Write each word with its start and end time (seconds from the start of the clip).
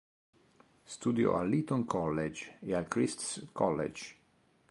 Studiò 0.83 1.37
all'Eton 1.37 1.85
College 1.85 2.57
e 2.61 2.73
al 2.73 2.87
Christ's 2.87 3.45
College. 3.51 4.15